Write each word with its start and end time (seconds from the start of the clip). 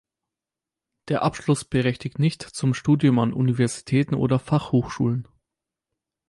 Der 1.09 1.21
Abschluss 1.21 1.63
berechtigt 1.63 2.17
nicht 2.17 2.41
zum 2.41 2.73
Studium 2.73 3.19
an 3.19 3.33
Universitäten 3.33 4.15
oder 4.15 4.39
Fachhochschulen. 4.39 5.27